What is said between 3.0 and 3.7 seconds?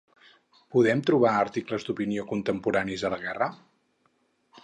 a la guerra?